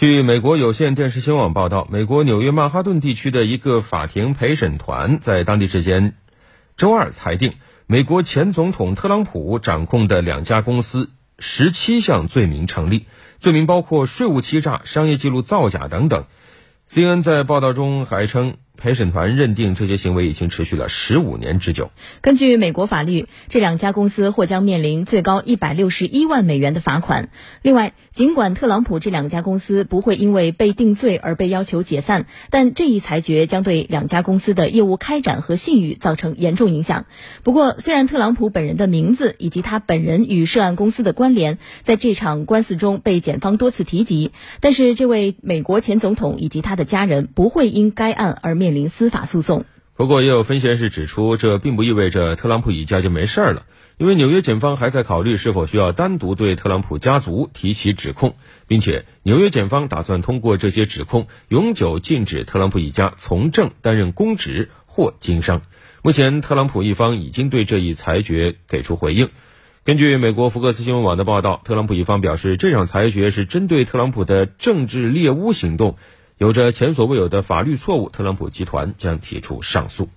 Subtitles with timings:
[0.00, 6.14] 据美国有线电视新闻网报道，美国纽约曼哈顿地区的一个法庭陪审团在当地时间
[6.78, 7.52] 周二裁定，
[7.86, 13.08] 美国前总统特朗普掌控的两家公司十七项罪名成立，
[13.40, 16.24] 罪名包括税务欺诈、商业记录造假等等。
[16.88, 18.56] CNN 在报道中还称。
[18.80, 21.90] 陪审团认定这些行为已经持续了十五年之久。
[22.22, 27.28] 根据美国法律，这两家公司或将面临最高一百六十一万美元的罚款。
[27.60, 37.04] 另外，尽管特朗普这两家公司不会因为被定罪而被要求解散，但这一裁决将对两家公司的业务开展和信誉造成严重影响。
[37.42, 48.69] 不过，虽然特朗普本人的名字以及他本人与涉案公司的关联在这场官司中被检方多次提及，但是这位美国前总统以及他的家人不会因该案而面。
[48.70, 49.64] 面临司法诉讼。
[49.96, 53.64] 不过，也有分析人士指出，这并不意味着特朗普一家就没事儿了，
[53.98, 58.36] 因为纽约检方还在考虑是否需要单独对特朗普家族提起指控，
[58.68, 65.62] 并且纽约检方打算通过这些指控永久禁止特朗普一家从政、担任公职或经商。
[66.02, 69.30] 目前，特朗普一方已经对这一裁决给出回应。
[69.82, 75.96] 根据美国福克斯新闻网的报道，特朗普一方表示，这场裁决是针对特朗普的政治猎巫行动。
[76.40, 80.08] 有着前所未有的法律错误，特朗普集团将提出上诉。